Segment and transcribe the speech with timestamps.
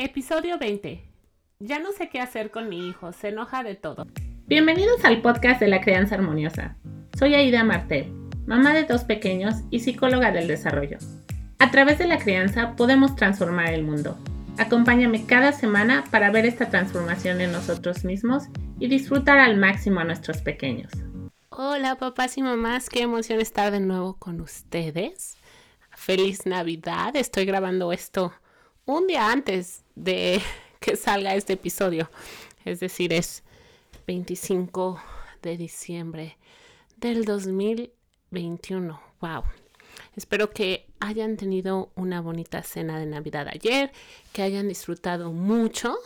[0.00, 1.02] Episodio 20.
[1.58, 4.06] Ya no sé qué hacer con mi hijo, se enoja de todo.
[4.46, 6.76] Bienvenidos al podcast de la crianza armoniosa.
[7.18, 8.12] Soy Aida Martel,
[8.46, 10.98] mamá de dos pequeños y psicóloga del desarrollo.
[11.58, 14.16] A través de la crianza podemos transformar el mundo.
[14.56, 18.44] Acompáñame cada semana para ver esta transformación en nosotros mismos
[18.78, 20.92] y disfrutar al máximo a nuestros pequeños.
[21.48, 25.36] Hola papás y mamás, qué emoción estar de nuevo con ustedes.
[25.90, 28.32] Feliz Navidad, estoy grabando esto
[28.88, 30.40] un día antes de
[30.80, 32.10] que salga este episodio.
[32.64, 33.42] Es decir, es
[34.06, 35.00] 25
[35.42, 36.38] de diciembre
[36.96, 39.00] del 2021.
[39.20, 39.44] Wow.
[40.16, 43.92] Espero que hayan tenido una bonita cena de Navidad ayer,
[44.32, 45.96] que hayan disfrutado mucho.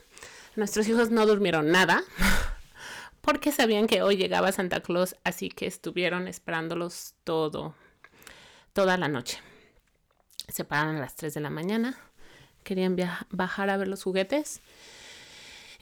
[0.56, 2.02] Nuestros hijos no durmieron nada
[3.20, 7.74] porque sabían que hoy llegaba Santa Claus, así que estuvieron esperándolos todo,
[8.72, 9.38] toda la noche.
[10.48, 11.98] Se pararon a las 3 de la mañana
[12.62, 12.96] querían
[13.30, 14.62] bajar a ver los juguetes.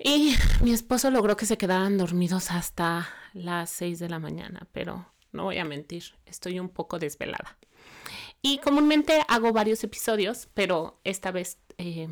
[0.03, 5.07] Y mi esposo logró que se quedaran dormidos hasta las 6 de la mañana, pero
[5.33, 7.59] no voy a mentir, estoy un poco desvelada.
[8.43, 12.09] Y comúnmente hago varios episodios, pero esta vez eh,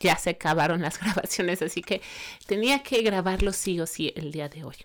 [0.00, 2.02] ya se acabaron las grabaciones, así que
[2.46, 4.76] tenía que grabarlo sí o sí el día de hoy.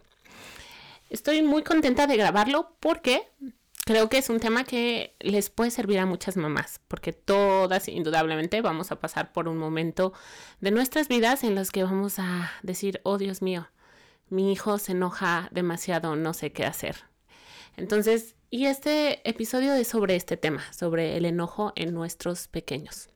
[1.09, 3.27] Estoy muy contenta de grabarlo porque
[3.85, 8.61] creo que es un tema que les puede servir a muchas mamás, porque todas indudablemente
[8.61, 10.13] vamos a pasar por un momento
[10.61, 13.69] de nuestras vidas en los que vamos a decir, oh Dios mío,
[14.29, 17.05] mi hijo se enoja demasiado, no sé qué hacer.
[17.75, 23.09] Entonces, y este episodio es sobre este tema, sobre el enojo en nuestros pequeños.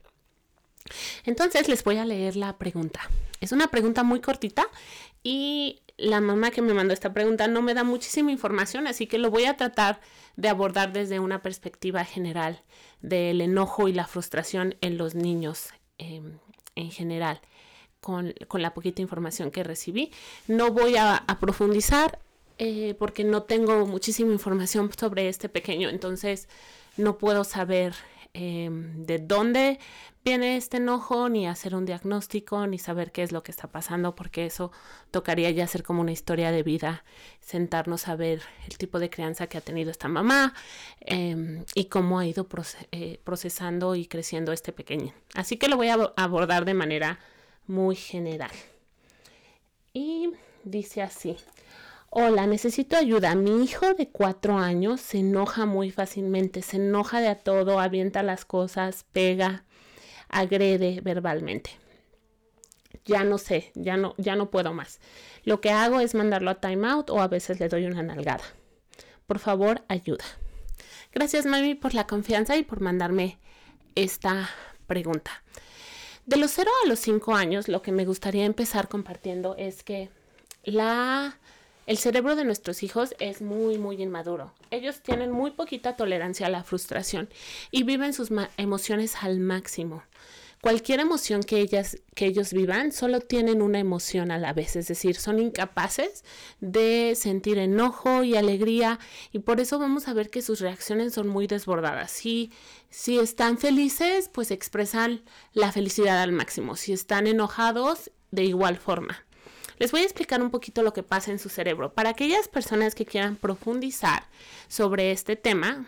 [1.24, 3.00] Entonces les voy a leer la pregunta.
[3.40, 4.66] Es una pregunta muy cortita
[5.22, 9.18] y la mamá que me mandó esta pregunta no me da muchísima información, así que
[9.18, 10.00] lo voy a tratar
[10.36, 12.62] de abordar desde una perspectiva general
[13.02, 16.38] del enojo y la frustración en los niños em,
[16.76, 17.40] en general,
[18.00, 20.12] con, la poquita información que recibí.
[20.46, 22.20] No voy a, profundizar
[22.58, 26.48] eh, porque no tengo muchísima información sobre este pequeño, entonces
[26.96, 27.94] no puedo saber
[28.40, 29.80] Em, de dónde
[30.34, 34.46] este enojo, ni hacer un diagnóstico, ni saber qué es lo que está pasando, porque
[34.46, 34.70] eso
[35.10, 37.04] tocaría ya ser como una historia de vida,
[37.40, 40.54] sentarnos a ver el tipo de crianza que ha tenido esta mamá
[41.00, 42.46] em, y cómo ha ido
[42.92, 45.12] eh, procesando y creciendo este pequeño.
[45.34, 47.18] Así que lo voy a abordar de manera
[47.66, 48.52] muy general.
[49.92, 50.30] Y
[50.64, 51.36] dice así.
[52.10, 53.34] Hola, necesito ayuda.
[53.34, 58.46] Mi hijo de cuatro años se enoja muy fácilmente, se enoja de todo, avienta las
[58.46, 59.64] cosas, pega,
[60.28, 61.70] agrede verbalmente.
[63.04, 65.00] Ya no sé, ya no, ya no puedo más.
[65.44, 68.44] Lo que hago es mandarlo a timeout o a veces le doy una nalgada.
[69.26, 70.24] Por favor, ayuda.
[71.12, 73.38] Gracias, mami, por la confianza y por mandarme
[73.94, 74.50] esta
[74.86, 75.42] pregunta.
[76.26, 80.10] De los 0 a los 5 años, lo que me gustaría empezar compartiendo es que
[80.62, 81.38] la
[81.88, 84.52] el cerebro de nuestros hijos es muy, muy inmaduro.
[84.70, 87.30] Ellos tienen muy poquita tolerancia a la frustración
[87.70, 88.28] y viven sus
[88.58, 90.02] emociones al máximo.
[90.60, 94.86] Cualquier emoción que, ellas, que ellos vivan solo tienen una emoción a la vez, es
[94.86, 96.24] decir, son incapaces
[96.60, 98.98] de sentir enojo y alegría
[99.32, 102.10] y por eso vamos a ver que sus reacciones son muy desbordadas.
[102.10, 102.52] Si,
[102.90, 105.22] si están felices, pues expresan
[105.54, 106.76] la felicidad al máximo.
[106.76, 109.24] Si están enojados, de igual forma.
[109.78, 111.94] Les voy a explicar un poquito lo que pasa en su cerebro.
[111.94, 114.24] Para aquellas personas que quieran profundizar
[114.66, 115.86] sobre este tema,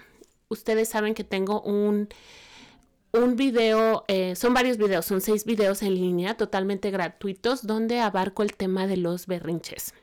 [0.48, 2.08] ustedes saben que tengo un,
[3.12, 8.42] un video, eh, son varios videos, son seis videos en línea totalmente gratuitos donde abarco
[8.42, 9.94] el tema de los berrinches.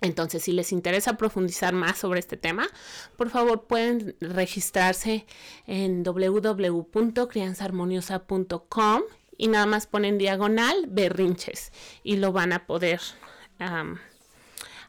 [0.00, 2.68] Entonces, si les interesa profundizar más sobre este tema,
[3.16, 5.26] por favor pueden registrarse
[5.66, 9.02] en www.crianzaharmoniosa.com
[9.38, 11.72] y nada más ponen diagonal berrinches
[12.02, 13.00] y lo van a poder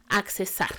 [0.10, 0.76] accesar.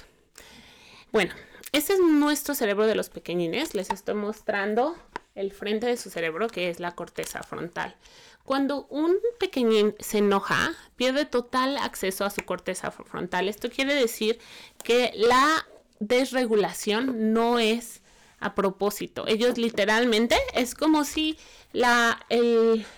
[1.12, 1.32] Bueno,
[1.72, 3.74] este es nuestro cerebro de los pequeñines.
[3.74, 4.96] Les estoy mostrando
[5.34, 7.96] el frente de su cerebro, que es la corteza frontal.
[8.44, 13.48] Cuando un pequeñín se enoja, pierde total acceso a su corteza frontal.
[13.48, 14.40] Esto quiere decir
[14.82, 15.66] que la
[16.00, 18.02] desregulación no es
[18.40, 19.26] a propósito.
[19.26, 21.38] Ellos literalmente es como si
[21.72, 22.18] la,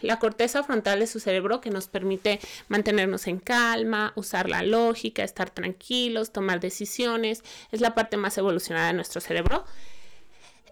[0.01, 5.25] la corteza frontal de su cerebro que nos permite mantenernos en calma, usar la lógica,
[5.25, 9.65] estar tranquilos, tomar decisiones, es la parte más evolucionada de nuestro cerebro.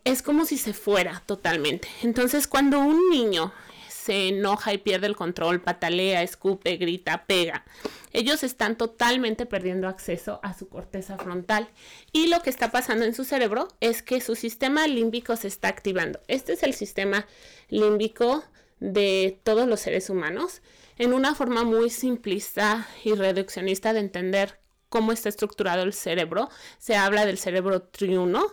[0.05, 1.89] Es como si se fuera totalmente.
[2.03, 3.53] Entonces, cuando un niño
[4.00, 7.64] se enoja y pierde el control, patalea, escupe, grita, pega.
[8.12, 11.69] Ellos están totalmente perdiendo acceso a su corteza frontal
[12.12, 15.69] y lo que está pasando en su cerebro es que su sistema límbico se está
[15.69, 16.20] activando.
[16.29, 17.26] Este es el sistema
[17.69, 18.43] límbico
[18.81, 20.62] de todos los seres humanos.
[20.99, 24.58] en una forma muy simplista y reduccionista de entender
[24.91, 26.50] cómo está estructurado el cerebro.
[26.79, 28.44] Se habla del cerebro triuno,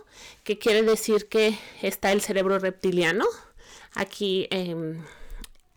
[0.44, 3.26] que quiere decir que está el cerebro reptiliano.
[3.94, 5.04] Aquí em,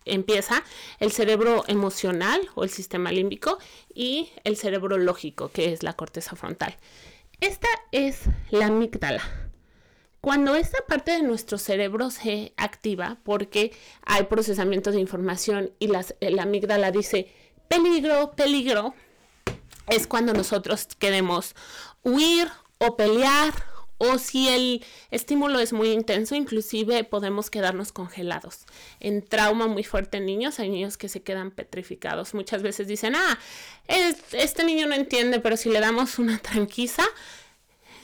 [0.05, 0.63] empieza
[0.99, 3.57] el cerebro emocional o el sistema límbico
[3.93, 6.75] y el cerebro lógico, que es la corteza frontal.
[7.39, 9.23] Esta es la amígdala.
[10.21, 13.71] Cuando esta parte de nuestro cerebro se activa porque
[14.05, 17.33] hay procesamiento de información y la amígdala dice
[17.67, 18.93] peligro, peligro,
[19.87, 21.55] es cuando nosotros queremos
[22.03, 23.70] huir o pelear
[24.03, 28.65] o si el estímulo es muy intenso, inclusive podemos quedarnos congelados.
[28.99, 32.33] En trauma muy fuerte en niños, hay niños que se quedan petrificados.
[32.33, 33.37] Muchas veces dicen, ah,
[34.31, 37.03] este niño no entiende, pero si le damos una tranquiza,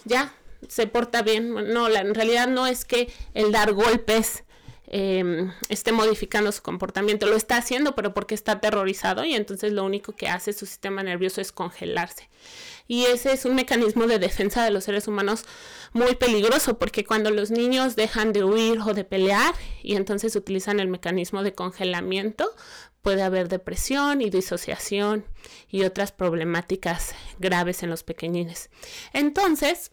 [0.05, 0.35] ya
[0.67, 1.51] se porta bien.
[1.73, 4.43] No, en realidad no es que el dar golpes
[4.89, 7.27] Em, esté modificando su comportamiento.
[7.27, 11.03] Lo está haciendo, pero porque está aterrorizado y entonces lo único que hace su sistema
[11.03, 12.29] nervioso es congelarse.
[12.87, 15.43] Y ese es un mecanismo de defensa de los seres humanos
[15.91, 19.53] muy peligroso porque cuando los niños dejan de huir o de pelear
[19.83, 22.49] y entonces utilizan el mecanismo de congelamiento,
[23.01, 25.25] puede haber depresión y disociación
[25.67, 28.69] y otras problemáticas graves en los pequeñines.
[29.11, 29.91] Entonces,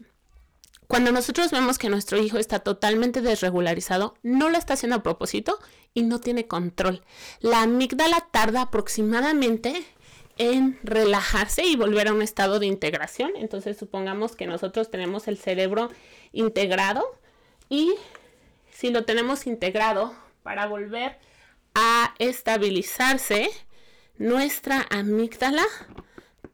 [0.94, 5.58] cuando nosotros vemos que nuestro hijo está totalmente desregularizado, no lo está haciendo a propósito
[5.92, 7.02] y no tiene control.
[7.40, 9.84] La amígdala tarda aproximadamente
[10.38, 13.32] en relajarse y volver a un estado de integración.
[13.34, 15.90] Entonces supongamos que nosotros tenemos el cerebro
[16.32, 17.04] integrado
[17.68, 17.92] y
[18.70, 20.14] si lo tenemos integrado
[20.44, 21.18] para volver
[21.74, 23.50] a estabilizarse,
[24.16, 25.64] nuestra amígdala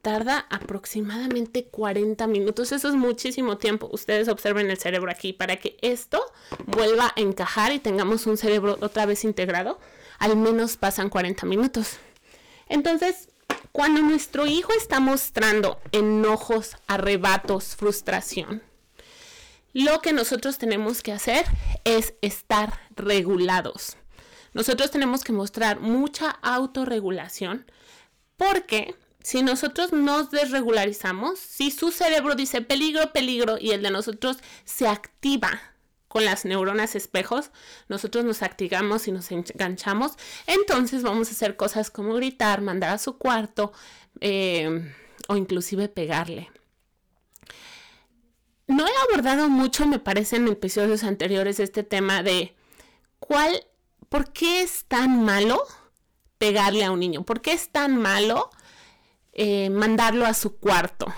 [0.01, 2.71] tarda aproximadamente 40 minutos.
[2.71, 3.89] Eso es muchísimo tiempo.
[3.91, 6.21] Ustedes observen el cerebro aquí para que esto
[6.65, 9.79] vuelva a encajar y tengamos un cerebro otra vez integrado.
[10.19, 11.97] Al menos pasan 40 minutos.
[12.67, 13.29] Entonces,
[13.71, 18.61] cuando nuestro hijo está mostrando enojos, arrebatos, frustración,
[19.73, 21.45] lo que nosotros tenemos que hacer
[21.85, 23.97] es estar regulados.
[24.53, 27.65] Nosotros tenemos que mostrar mucha autorregulación
[28.35, 34.37] porque si nosotros nos desregularizamos, si su cerebro dice peligro, peligro y el de nosotros
[34.65, 35.61] se activa
[36.07, 37.51] con las neuronas espejos,
[37.87, 40.13] nosotros nos activamos y nos enganchamos,
[40.45, 43.71] entonces vamos a hacer cosas como gritar, mandar a su cuarto
[44.19, 44.93] eh,
[45.27, 46.51] o inclusive pegarle.
[48.67, 52.55] No he abordado mucho, me parece, en episodios anteriores este tema de
[53.19, 53.65] cuál,
[54.09, 55.63] por qué es tan malo
[56.37, 58.49] pegarle a un niño, por qué es tan malo
[59.33, 61.13] eh, mandarlo a su cuarto.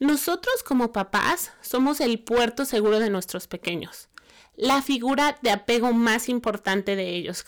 [0.00, 4.08] Nosotros como papás somos el puerto seguro de nuestros pequeños,
[4.56, 7.44] la figura de apego más importante de ellos.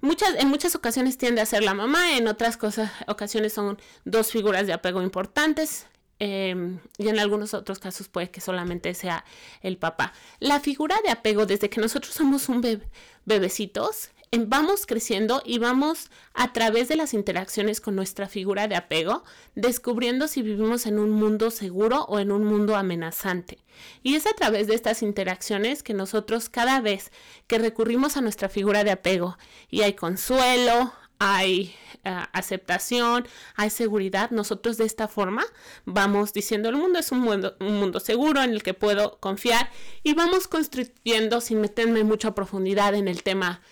[0.00, 2.58] muchas, en muchas ocasiones tiende a ser la mamá, en otras
[3.06, 5.86] ocasiones son dos figuras de apego importantes,
[6.18, 9.24] em, y en algunos otros casos puede que solamente sea
[9.60, 10.14] el papá.
[10.40, 12.82] La figura de apego desde que nosotros somos un
[13.24, 19.24] bebecitos vamos creciendo y vamos a través de las interacciones con nuestra figura de apego,
[19.54, 23.58] descubriendo si vivimos en un mundo seguro o en un mundo amenazante.
[24.02, 27.12] Y es a través de estas interacciones que nosotros cada vez
[27.46, 29.38] que recurrimos a nuestra figura de apego
[29.70, 31.74] y hay consuelo, hay
[32.04, 35.44] eh, aceptación, hay seguridad, nosotros de esta forma
[35.86, 39.70] vamos diciendo el mundo es un mundo, un mundo seguro en el que puedo confiar
[40.02, 43.62] y vamos construyendo sin meterme mucho a profundidad en el tema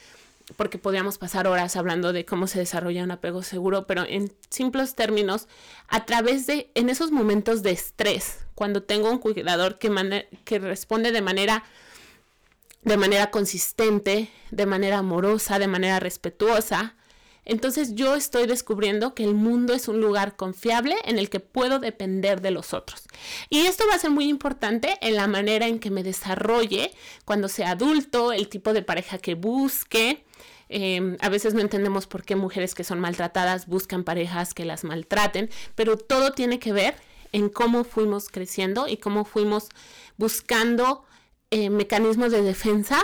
[0.56, 4.94] porque podríamos pasar horas hablando de cómo se desarrolla un apego seguro, pero en simples
[4.94, 5.48] términos,
[5.88, 11.12] a través de, en esos momentos de estrés, cuando tengo un cuidador que, que responde
[11.12, 11.64] de manera,
[12.82, 16.94] de manera consistente, de manera amorosa, de manera respetuosa,
[17.46, 21.78] entonces yo estoy descubriendo que el mundo es un lugar confiable en el que puedo
[21.78, 23.02] depender de los otros.
[23.50, 26.90] Y esto va a ser muy importante en la manera en que me desarrolle
[27.24, 30.24] cuando sea adulto, el tipo de pareja que busque,
[30.68, 34.85] Em, a veces no entendemos por qué mujeres que son maltratadas buscan parejas que las
[34.85, 36.94] maltraten, pero todo tiene que ver
[37.33, 39.68] en cómo fuimos creciendo y cómo fuimos
[40.16, 41.04] buscando
[41.50, 43.02] eh, mecanismos de defensa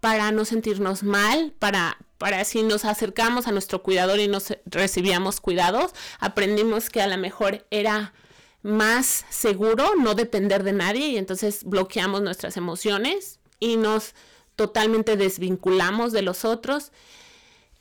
[0.00, 5.40] para no sentirnos mal, para, para si nos acercamos a nuestro cuidador y nos recibíamos
[5.40, 8.12] cuidados, aprendimos que a lo mejor era
[8.62, 14.14] más seguro no depender de nadie y entonces bloqueamos nuestras emociones y nos
[14.62, 16.92] totalmente desvinculamos de los otros.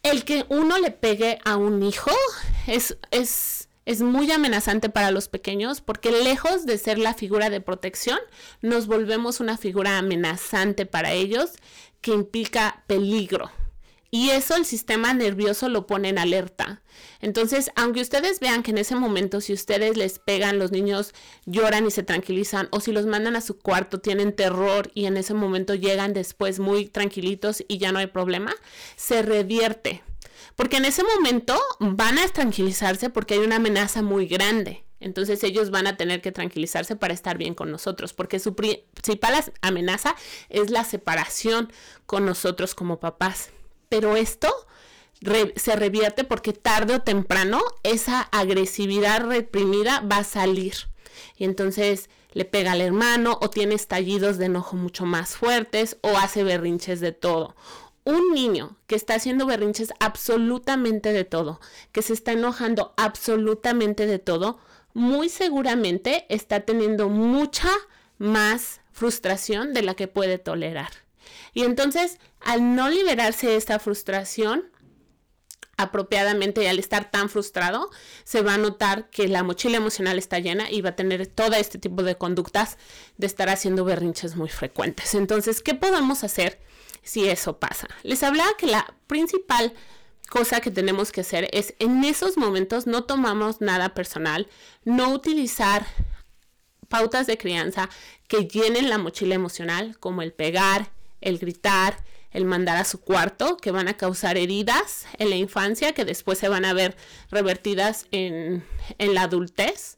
[0.01, 2.09] El que uno le pegue a un hijo
[2.65, 7.61] es, es, es muy amenazante para los pequeños porque lejos de ser la figura de
[7.61, 8.17] protección,
[8.63, 11.51] nos volvemos una figura amenazante para ellos
[12.01, 13.51] que implica peligro.
[14.13, 16.81] Y eso el sistema nervioso lo pone en alerta.
[17.21, 21.13] Entonces, aunque ustedes vean que en ese momento, si ustedes les pegan, los niños
[21.45, 25.15] lloran y se tranquilizan, o si los mandan a su cuarto, tienen terror y en
[25.15, 28.53] ese momento llegan después muy tranquilitos y ya no hay problema,
[28.97, 30.03] se revierte.
[30.57, 34.83] Porque en ese momento van a tranquilizarse porque hay una amenaza muy grande.
[34.99, 39.41] Entonces ellos van a tener que tranquilizarse para estar bien con nosotros, porque su principal
[39.61, 40.15] amenaza
[40.49, 41.71] es la separación
[42.05, 43.51] con nosotros como papás.
[43.91, 44.47] Pero esto
[45.57, 50.75] se revierte porque tarde o temprano esa agresividad reprimida va a salir.
[51.35, 56.17] Y entonces le pega al hermano o tiene estallidos de enojo mucho más fuertes o
[56.17, 57.53] hace berrinches de todo.
[58.05, 61.59] Un niño que está haciendo berrinches absolutamente de todo,
[61.91, 64.57] que se está enojando absolutamente de todo,
[64.93, 67.69] muy seguramente está teniendo mucha
[68.19, 70.91] más frustración de la que puede tolerar.
[71.53, 74.71] Y entonces, al no liberarse de esta frustración
[75.77, 77.89] apropiadamente y al estar tan frustrado,
[78.23, 81.55] se va a notar que la mochila emocional está llena y va a tener todo
[81.55, 82.77] este tipo de conductas
[83.17, 85.15] de estar haciendo berrinches muy frecuentes.
[85.15, 86.59] Entonces, ¿qué podemos hacer
[87.01, 87.87] si eso pasa?
[88.03, 89.73] Les hablaba que la principal
[90.29, 94.47] cosa que tenemos que hacer es en esos momentos no tomamos nada personal,
[94.85, 95.85] no utilizar
[96.87, 97.89] pautas de crianza
[98.27, 100.91] que llenen la mochila emocional, como el pegar,
[101.21, 105.93] el gritar, el mandar a su cuarto, que van a causar heridas en la infancia,
[105.93, 106.95] que después se van a ver
[107.29, 108.63] revertidas en,
[108.97, 109.97] la adultez.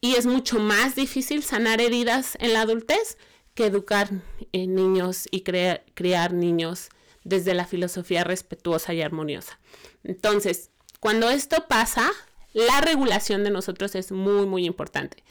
[0.00, 3.18] Y es mucho más difícil sanar heridas en la adultez
[3.54, 4.10] que educar
[4.52, 6.90] en niños y criar niños
[7.24, 9.58] desde la filosofía respetuosa y armoniosa.
[10.04, 12.10] Entonces, cuando esto pasa,
[12.52, 15.22] la regulación de nosotros es muy, muy importante.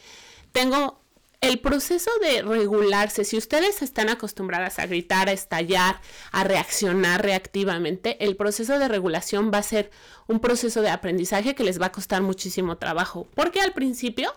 [0.52, 1.02] Tengo
[1.42, 6.02] el proceso de regularse, si ustedes están acostumbradas a gritar, a estallar,
[6.32, 9.92] a reaccionar reactivamente, el proceso de regulación va a ser
[10.28, 14.34] un proceso de aprendizaje que les va a costar muchísimo trabajo, porque al principio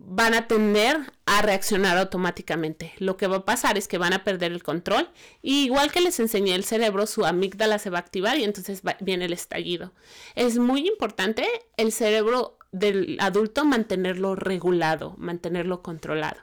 [0.00, 2.92] van a tender a reaccionar automáticamente.
[2.98, 5.10] Lo que va a pasar es que van a perder el control
[5.42, 8.82] y igual que les enseñé el cerebro, su amígdala se va a activar y entonces
[9.00, 9.92] viene el estallido.
[10.36, 16.40] Es muy importante el cerebro del adulto mantenerlo regulado, mantenerlo controlado.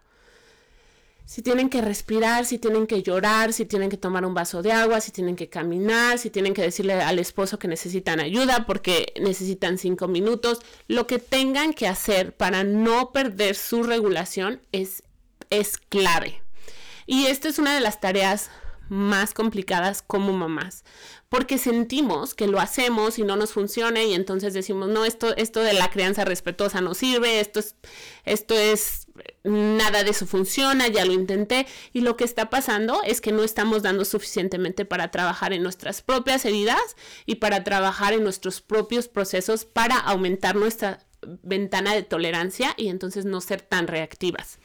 [1.26, 4.72] Si tienen que respirar, si tienen que llorar, si tienen que tomar un vaso de
[4.72, 9.12] agua, si tienen que caminar, si tienen que decirle al esposo que necesitan ayuda porque
[9.20, 15.02] necesitan cinco minutos, lo que tengan que hacer para no perder su regulación es,
[15.50, 16.44] es clave.
[17.08, 18.52] Y esta es una de las tareas
[18.90, 20.84] más complicadas como mamás,
[21.30, 25.62] porque sentimos que lo hacemos y no nos funciona y entonces decimos, no, esto, esto
[25.62, 27.76] de la crianza respetuosa no sirve, esto es,
[28.26, 29.08] esto es,
[29.44, 33.44] nada de eso funciona, ya lo intenté y lo que está pasando es que no
[33.44, 39.08] estamos dando suficientemente para trabajar en nuestras propias heridas y para trabajar en nuestros propios
[39.08, 41.06] procesos para aumentar nuestra
[41.44, 44.60] ventana de tolerancia y entonces no ser tan reactivas.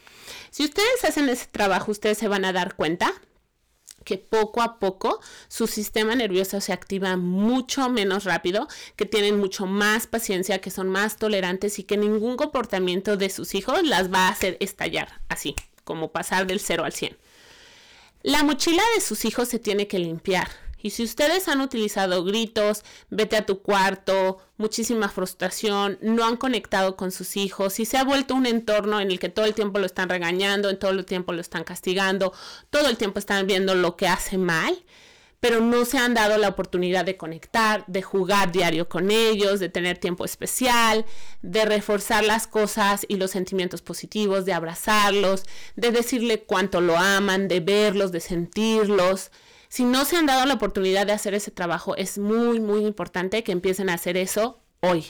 [0.51, 3.13] Si ustedes hacen ese trabajo, ustedes se van a dar cuenta
[4.03, 9.65] que poco a poco su sistema nervioso se activa mucho menos rápido, que tienen mucho
[9.65, 14.27] más paciencia, que son más tolerantes y que ningún comportamiento de sus hijos las va
[14.27, 17.17] a hacer estallar, así como pasar del 0 al 100.
[18.23, 20.47] La mochila de sus hijos se tiene que limpiar
[20.81, 26.95] y si ustedes han utilizado gritos, vete a tu cuarto, muchísima frustración, no han conectado
[26.95, 29.79] con sus hijos, si se ha vuelto un entorno en el que todo el tiempo
[29.79, 32.33] lo están regañando, en todo el tiempo lo están castigando,
[32.69, 34.83] todo el tiempo están viendo lo que hace mal,
[35.41, 39.69] pero no se han dado la oportunidad de conectar, de jugar diario con ellos, de
[39.69, 41.03] tener tiempo especial,
[41.41, 45.45] de reforzar las cosas y los sentimientos positivos, de abrazarlos,
[45.75, 49.31] de decirle cuánto lo aman, de verlos, de sentirlos.
[49.71, 53.41] Si no se han dado la oportunidad de hacer ese trabajo, es muy, muy importante
[53.41, 55.05] que empiecen a hacer eso hoy.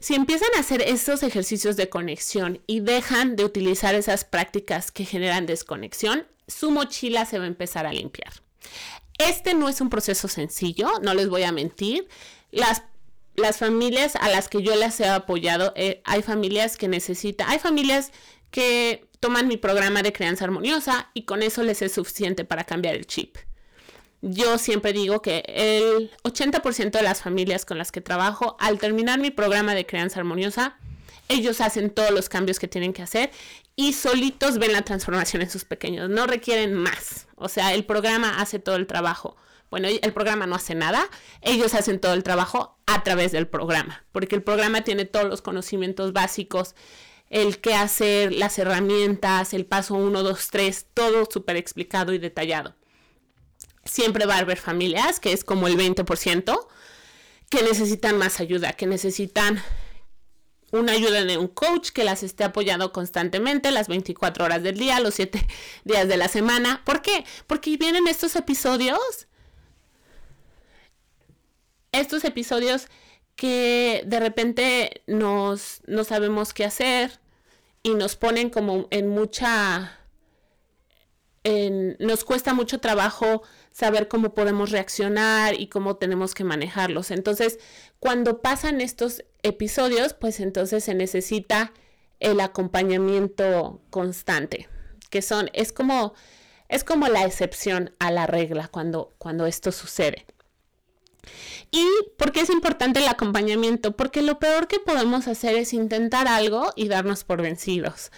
[0.00, 5.04] Si empiezan a hacer esos ejercicios de conexión y dejan de utilizar esas prácticas que
[5.04, 8.32] generan desconexión, su mochila se va a empezar a limpiar.
[9.18, 12.08] Este no es un proceso sencillo, no les voy a mentir.
[12.52, 12.84] Las,
[13.36, 17.58] las familias a las que yo les he apoyado, eh, hay familias que necesitan, hay
[17.58, 18.12] familias
[18.52, 22.94] que toman mi programa de crianza armoniosa y con eso les es suficiente para cambiar
[22.94, 23.36] el chip.
[24.20, 29.18] Yo siempre digo que el 80% de las familias con las que trabajo, al terminar
[29.18, 30.76] mi programa de crianza armoniosa,
[31.28, 33.30] ellos hacen todos los cambios que tienen que hacer
[33.74, 36.08] y solitos ven la transformación en sus pequeños.
[36.08, 37.26] No requieren más.
[37.36, 39.36] O sea, el programa hace todo el trabajo.
[39.70, 41.08] Bueno, el programa no hace nada.
[41.40, 44.04] Ellos hacen todo el trabajo a través del programa.
[44.12, 46.74] Porque el programa tiene todos los conocimientos básicos
[47.32, 52.76] el qué hacer, las herramientas, el paso 1, 2, 3, todo súper explicado y detallado.
[53.84, 56.68] siempre va a haber familias, que es como el 20%,
[57.48, 59.62] que necesitan más ayuda, que necesitan
[60.72, 65.00] una ayuda de un coach que las esté apoyando constantemente las 24 horas del día,
[65.00, 65.46] los 7
[65.84, 66.82] días de la semana.
[66.84, 67.24] ¿Por qué?
[67.46, 69.26] Porque vienen estos episodios,
[71.92, 72.88] estos episodios
[73.36, 77.21] que de repente nos, no sabemos qué hacer
[77.82, 79.98] y nos ponen como en mucha...
[81.98, 87.10] nos cuesta mucho trabajo saber cómo podemos reaccionar y cómo tenemos que manejarlos.
[87.10, 87.58] Entonces,
[87.98, 91.72] cuando pasan estos episodios, pues entonces se necesita
[92.20, 94.68] el acompañamiento constante,
[95.10, 96.14] que son, es como,
[96.68, 100.26] es como la excepción a la regla cuando, cuando esto sucede.
[101.70, 101.86] ¿Y
[102.18, 103.96] por qué es importante el acompañamiento?
[103.96, 108.10] Porque lo peor que podemos hacer es intentar algo y darnos por vencidos.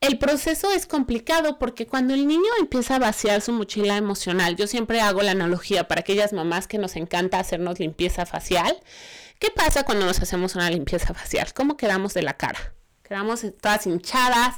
[0.00, 4.66] El proceso es complicado porque cuando el niño empieza a vaciar su mochila emocional, yo
[4.66, 8.80] siempre hago la analogía para aquellas mamás que nos encanta hacernos limpieza facial.
[9.38, 11.52] ¿Qué pasa cuando nos hacemos una limpieza facial?
[11.52, 12.72] ¿Cómo quedamos de la cara?
[13.02, 14.56] Quedamos todas hinchadas,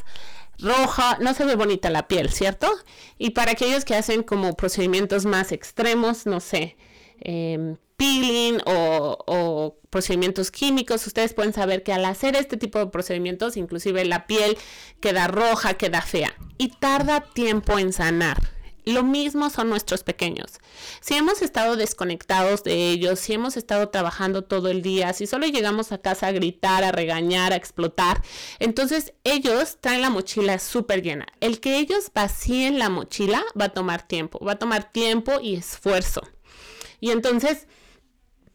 [0.61, 2.71] roja, no se ve bonita la piel, ¿cierto?
[3.19, 6.77] Y para aquellos que hacen como procedimientos más extremos, no sé,
[7.25, 13.57] eh, peeling o, procedimientos químicos, ustedes pueden saber que al hacer este tipo de procedimientos,
[13.57, 14.57] inclusive la piel
[15.01, 18.39] queda roja, queda fea y tarda tiempo en sanar.
[18.85, 20.55] Lo mismo son nuestros pequeños.
[21.01, 25.47] Si hemos estado desconectados de ellos, si hemos estado trabajando todo el día, si solo
[25.47, 28.23] llegamos a casa a gritar, a regañar, a explotar,
[28.59, 31.27] entonces ellos traen la mochila súper llena.
[31.41, 35.55] El que ellos vacíen la mochila va a tomar tiempo, va a tomar tiempo y
[35.55, 36.23] esfuerzo.
[37.03, 37.67] Y entonces,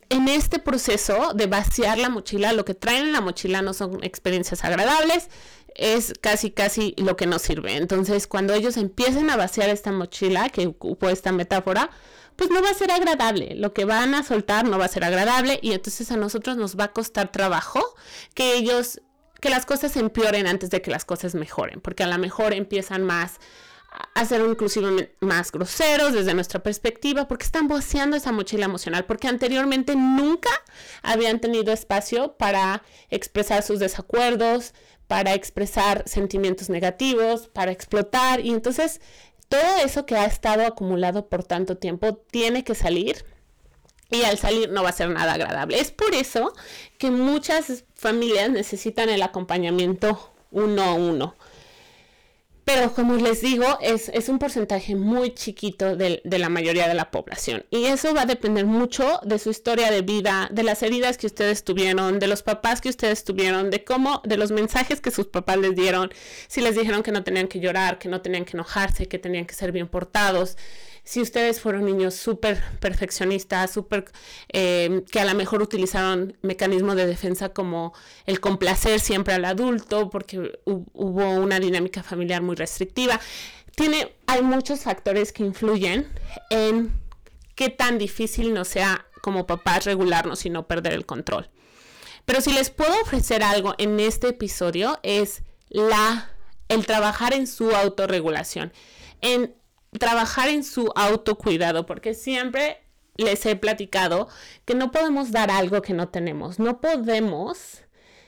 [0.07, 4.01] en este proceso de vaciar la mochila, lo que traen en la mochila no son
[4.05, 5.27] experiencias agradables,
[5.75, 7.75] es casi casi lo que nos sirve.
[7.75, 11.89] Entonces, cuando ellos empiecen a vaciar esta mochila, que ocupo esta metáfora,
[12.37, 13.53] pues no va a ser agradable.
[13.55, 16.79] Lo que van a soltar no va a ser agradable y entonces a nosotros nos
[16.79, 17.83] va a costar trabajo
[18.33, 19.01] que ellos,
[19.41, 23.03] que las cosas empeoren antes de que las cosas mejoren, porque a lo mejor empiezan
[23.03, 23.41] más
[24.13, 29.27] a ser inclusive más groseros desde nuestra perspectiva, porque están vaciando esa mochila emocional, porque
[29.27, 30.49] anteriormente nunca
[31.01, 34.73] habían tenido espacio para expresar sus desacuerdos,
[35.07, 39.01] para expresar sentimientos negativos, para explotar, y entonces
[39.49, 43.25] todo eso que ha estado acumulado por tanto tiempo tiene que salir.
[44.09, 45.81] Y al salir no va a ser nada agradable.
[45.81, 46.53] Es por eso
[46.97, 51.35] que muchas familias necesitan el acompañamiento uno a uno
[52.67, 57.11] pero como les digo, es, un porcentaje muy chiquito de, de, la mayoría de la
[57.11, 57.65] población.
[57.69, 61.27] Y eso va a depender mucho de su historia de vida, de las heridas que
[61.27, 65.27] ustedes tuvieron, de los papás que ustedes tuvieron, de cómo, de los mensajes que sus
[65.27, 66.11] papás les dieron,
[66.49, 69.45] si les dijeron que no tenían que llorar, que no tenían que enojarse, que tenían
[69.45, 70.57] que ser bien portados
[71.07, 74.11] si ustedes fueron niños súper perfeccionistas, súper
[74.51, 77.93] eh, que a lo mejor utilizaron mecanismos de defensa como
[78.25, 83.21] el complacer siempre al adulto porque hubo una dinámica familiar muy restrictiva.
[83.73, 86.09] Tiene, hay muchos factores que influyen
[86.49, 86.91] en
[87.55, 91.49] qué tan difícil nos sea como papás regularnos y no perder el control.
[92.25, 96.31] Pero si les puedo ofrecer algo en este episodio es la
[96.67, 98.73] el trabajar en su autorregulación,
[99.21, 99.55] en
[99.97, 102.79] trabajar en su autocuidado, porque siempre
[103.17, 104.27] les he platicado
[104.65, 107.83] que no podemos dar algo que no tenemos, no podemos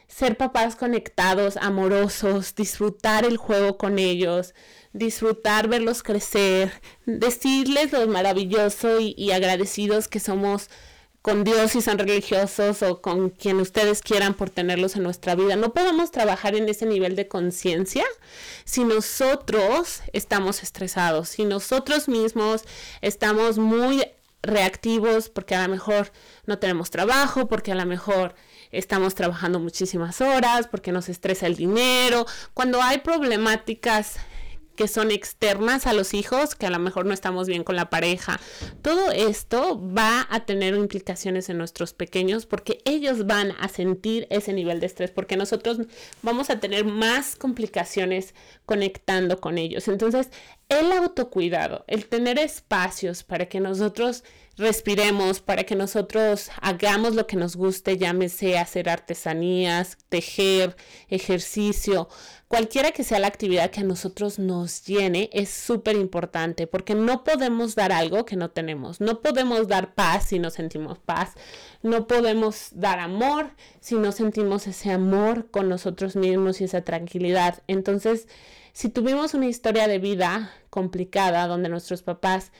[0.07, 4.55] ser papás conectados, amorosos, disfrutar el juego con ellos,
[4.91, 6.71] disfrutar verlos crecer,
[7.05, 10.69] decirles lo maravilloso y, y agradecidos que somos
[11.21, 15.55] con Dios si son religiosos o con quien ustedes quieran por tenerlos en nuestra vida.
[15.55, 18.05] No podemos trabajar en ese nivel de conciencia
[18.63, 22.63] si nosotros estamos estresados, si nosotros mismos
[23.01, 24.05] estamos muy
[24.41, 26.11] reactivos porque a lo mejor
[26.45, 28.35] no tenemos trabajo, porque a lo mejor
[28.71, 32.25] estamos trabajando muchísimas horas, porque nos estresa el dinero.
[32.53, 34.15] Cuando hay problemáticas
[34.79, 37.89] que son externas a los hijos, que a lo mejor no estamos bien con la
[37.89, 38.39] pareja.
[38.81, 44.53] Todo esto va a tener implicaciones en nuestros pequeños porque ellos van a sentir ese
[44.53, 45.79] nivel de estrés, porque nosotros
[46.21, 48.33] vamos a tener más complicaciones
[48.65, 49.89] conectando con ellos.
[49.89, 50.29] Entonces,
[50.69, 54.23] el autocuidado, el tener espacios para que nosotros
[54.59, 60.75] respiremos, para que nosotros hagamos lo que nos guste, llámese hacer artesanías, tejer,
[61.07, 62.09] ejercicio,
[62.47, 67.23] cualquiera que sea la actividad que a nosotros nos llene, es súper importante porque no
[67.23, 71.33] podemos dar algo que no tenemos, no podemos dar paz si no sentimos paz,
[71.81, 77.63] no podemos dar amor si no sentimos ese amor con nosotros mismos y esa tranquilidad.
[77.67, 78.27] Entonces,
[78.73, 82.51] si tuvimos una historia de vida complicada donde nuestros papás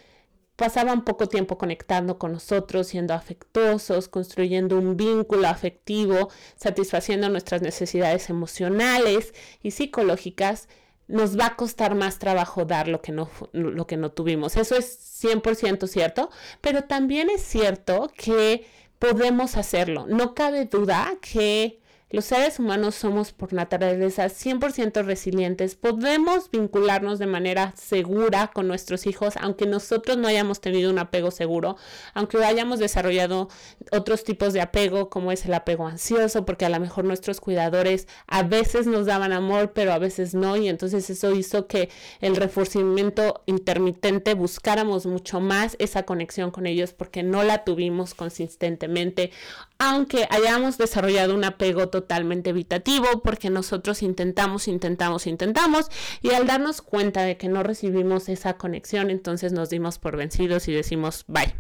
[0.60, 8.30] pasaban poco tiempo conectando con nosotros, siendo afectuosos, construyendo un vínculo afectivo, satisfaciendo nuestras necesidades
[8.30, 10.68] emocionales y psicológicas,
[11.08, 14.58] nos va a costar más trabajo dar lo que no, lo que no tuvimos.
[14.58, 18.66] Eso es 100% cierto, pero también es cierto que
[19.00, 20.08] podemos hacerlo.
[20.08, 21.80] No cabe duda que
[22.12, 25.76] los seres humanos somos por naturaleza 100% resilientes.
[25.76, 31.30] Podemos vincularnos de manera segura con nuestros hijos, aunque nosotros no hayamos tenido un apego
[31.30, 31.78] seguro,
[32.16, 33.50] aunque hayamos desarrollado
[33.92, 38.08] otros tipos de apego, como es el apego ansioso, porque a lo mejor nuestros cuidadores
[38.26, 41.90] a veces nos daban amor, pero a veces no, y entonces eso hizo que
[42.22, 49.30] el reforzamiento intermitente buscáramos mucho más esa conexión con ellos porque no la tuvimos consistentemente,
[49.78, 55.88] aunque hayamos desarrollado un apego totalmente evitativo, porque nosotros intentamos, intentamos, intentamos,
[56.22, 60.70] y al darnos cuenta de que no recibimos esa conexión, entonces nos dimos por vencidos
[60.70, 61.54] y decimos, bye,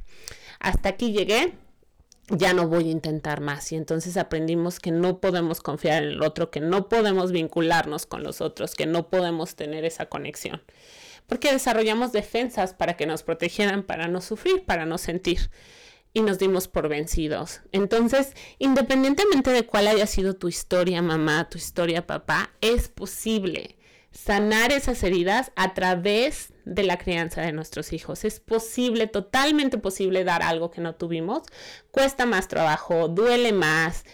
[0.59, 1.55] hasta aquí llegué,
[2.29, 3.71] ya no voy a intentar más.
[3.73, 8.23] Y entonces aprendimos que no podemos confiar en el otro, que no podemos vincularnos con
[8.23, 10.61] los otros, que no podemos tener esa conexión.
[11.27, 15.49] Porque desarrollamos defensas para que nos protegieran, para no sufrir, para no sentir
[16.13, 17.61] y nos dimos por vencidos.
[17.71, 23.75] Entonces, independientemente de cuál haya sido tu historia, mamá, tu historia, papá, es posible
[24.11, 28.25] sanar esas heridas a través de la crianza de nuestros hijos.
[28.25, 31.43] Es posible, totalmente posible dar algo que no tuvimos.
[31.91, 34.05] Cuesta más trabajo, duele más,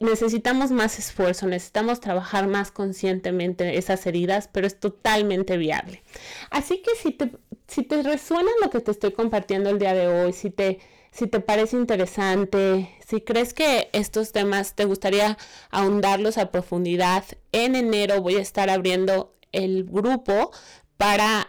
[0.00, 6.02] necesitamos más esfuerzo, necesitamos trabajar más conscientemente esas heridas, pero es totalmente viable.
[6.50, 7.30] Así que si te,
[7.66, 10.80] si te resuena lo que te estoy compartiendo el día de hoy, si te
[11.12, 15.36] si te parece interesante, si crees que estos temas te gustaría
[15.70, 20.50] ahondarlos a profundidad, en enero voy a estar abriendo el grupo
[20.96, 21.48] para,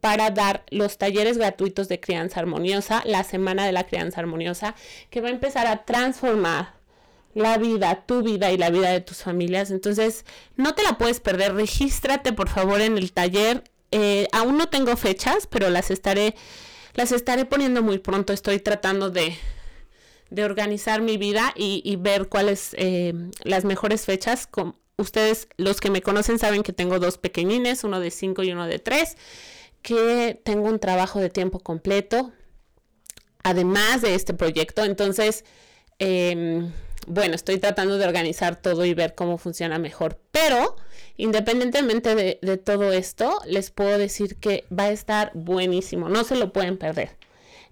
[0.00, 4.74] para dar los talleres gratuitos de crianza armoniosa, la semana de la crianza armoniosa,
[5.10, 6.74] que va a empezar a transformar
[7.34, 9.70] la vida, tu vida y la vida de tus familias.
[9.70, 10.24] Entonces,
[10.56, 11.54] no te la puedes perder.
[11.54, 13.64] Regístrate, por favor, en el taller.
[13.90, 16.34] Eh, aún no tengo fechas, pero las estaré
[16.94, 18.32] las estaré poniendo muy pronto.
[18.32, 19.36] Estoy tratando de,
[20.42, 24.46] organizar mi vida y, ver cuáles eh, las mejores fechas.
[24.46, 28.52] Con, ustedes, los que me conocen, saben que tengo dos pequeñines, uno de 5 y
[28.52, 29.16] uno de 3,
[29.82, 32.32] que tengo un trabajo de tiempo completo,
[33.42, 34.84] además de este proyecto.
[34.84, 35.44] Entonces,
[35.98, 36.72] em,
[37.06, 40.18] bueno, estoy tratando de organizar todo y ver cómo funciona mejor.
[40.30, 40.76] Pero
[41.16, 46.52] Independientemente de, todo esto, les puedo decir que va a estar buenísimo, no se lo
[46.52, 47.10] pueden perder.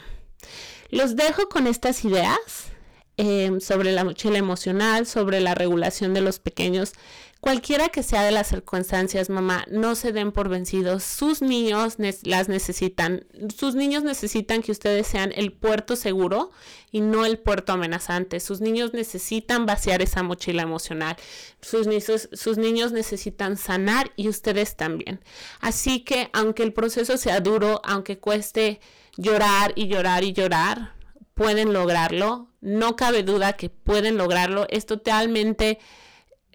[0.90, 2.68] Los dejo con estas ideas
[3.16, 6.92] em, sobre la mochila emocional, sobre la regulación de los pequeños.
[7.40, 11.04] Cualquiera que sea de las circunstancias, mamá, no se den por vencidos.
[11.04, 13.26] Sus niños las necesitan.
[13.56, 16.50] Sus niños necesitan que ustedes sean el puerto seguro
[16.90, 18.40] y no el puerto amenazante.
[18.40, 21.16] Sus niños necesitan vaciar esa mochila emocional.
[21.60, 25.20] Sus, niños necesitan sanar y ustedes también.
[25.60, 28.80] Así que aunque el proceso sea duro, aunque cueste
[29.16, 30.94] llorar y llorar y llorar,
[31.34, 32.50] pueden lograrlo.
[32.60, 34.66] No cabe duda que pueden lograrlo.
[34.70, 35.78] Es totalmente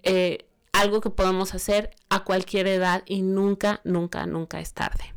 [0.02, 5.14] eh, algo que podemos hacer a cualquier edad y nunca, nunca, nunca es tarde.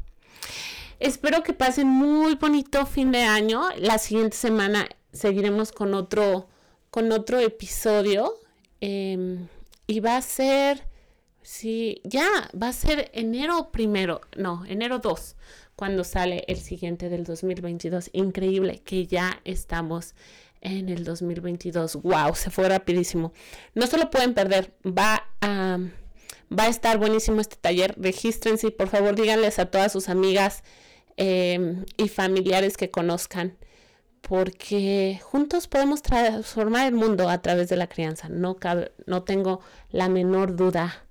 [1.00, 3.64] Espero que pasen muy bonito fin de año.
[3.78, 6.48] La siguiente semana seguiremos con otro,
[6.90, 8.36] con otro episodio.
[8.82, 9.48] Em,
[9.88, 10.88] y va a ser,
[11.42, 12.28] sí, ya,
[12.60, 15.36] va a ser enero primero, no, enero 2
[15.76, 18.10] cuando sale el siguiente del 2022.
[18.14, 20.16] Increíble que ya estamos
[20.62, 22.02] en el 2022.
[22.02, 22.36] ¡Wow!
[22.36, 23.34] Se fue rapidísimo.
[23.76, 24.74] No se lo pueden perder.
[24.86, 25.78] Va a,
[26.52, 27.96] va a estar buenísimo este taller.
[27.98, 30.64] Regístrense y por favor díganles a todas sus amigas
[31.18, 33.58] em, y familiares que conozcan.
[34.22, 38.28] Porque juntos podemos transformar el mundo a través de la crianza.
[38.30, 38.58] No,
[39.06, 41.04] no tengo la menor duda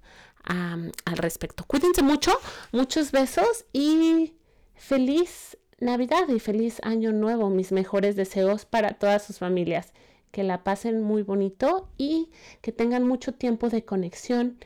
[0.45, 1.65] al respecto.
[1.67, 2.39] Cuídense mucho,
[2.71, 4.35] muchos besos y
[4.77, 7.51] Feliz Navidad y feliz Año Nuevo.
[7.51, 9.93] Mis mejores deseos para todas sus familias.
[10.31, 12.31] Que la pasen muy bonito y
[12.63, 14.59] que tengan mucho tiempo de conexión,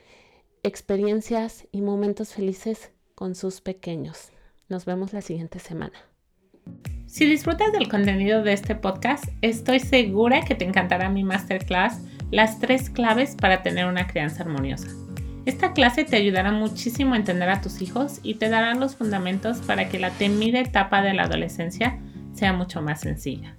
[0.63, 4.31] experiencias y momentos felices con sus pequeños.
[4.69, 5.93] Nos vemos la siguiente semana.
[7.07, 11.99] Si disfrutas del contenido de este podcast, estoy segura que te encantará mi masterclass
[12.31, 14.87] las tres claves para tener una crianza armoniosa.
[15.45, 19.57] Esta clase te ayudará muchísimo a entender a tus hijos y te dará los fundamentos
[19.59, 21.97] para que la temida etapa de la adolescencia
[22.33, 23.57] sea mucho más sencilla.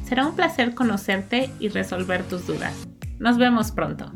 [0.03, 2.87] Será un placer conocerte y resolver tus dudas.
[3.19, 4.11] Nos vemos pronto.